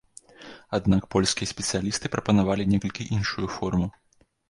Аднак 0.77 1.01
польскія 1.17 1.51
спецыялісты 1.53 2.13
прапанавалі 2.17 2.69
некалькі 2.73 3.11
іншую 3.21 3.47
форму. 3.61 3.97